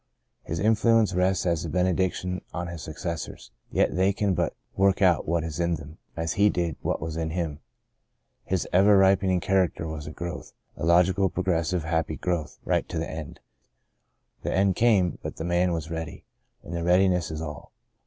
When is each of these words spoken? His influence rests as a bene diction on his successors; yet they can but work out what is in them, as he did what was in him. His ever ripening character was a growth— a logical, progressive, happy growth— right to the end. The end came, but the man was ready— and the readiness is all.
His 0.41 0.59
influence 0.59 1.13
rests 1.13 1.45
as 1.45 1.63
a 1.63 1.69
bene 1.69 1.93
diction 1.95 2.41
on 2.55 2.65
his 2.65 2.81
successors; 2.81 3.51
yet 3.69 3.95
they 3.95 4.11
can 4.13 4.33
but 4.33 4.55
work 4.75 4.99
out 4.99 5.27
what 5.27 5.43
is 5.43 5.59
in 5.59 5.75
them, 5.75 5.99
as 6.17 6.33
he 6.33 6.49
did 6.49 6.75
what 6.81 6.99
was 6.99 7.17
in 7.17 7.29
him. 7.29 7.59
His 8.43 8.67
ever 8.73 8.97
ripening 8.97 9.41
character 9.41 9.87
was 9.87 10.07
a 10.07 10.11
growth— 10.11 10.53
a 10.75 10.87
logical, 10.87 11.29
progressive, 11.29 11.83
happy 11.83 12.15
growth— 12.15 12.57
right 12.65 12.89
to 12.89 12.97
the 12.97 13.07
end. 13.07 13.41
The 14.41 14.51
end 14.51 14.75
came, 14.75 15.19
but 15.21 15.35
the 15.35 15.43
man 15.45 15.71
was 15.71 15.91
ready— 15.91 16.25
and 16.63 16.73
the 16.75 16.81
readiness 16.83 17.29
is 17.29 17.39
all. 17.43 17.71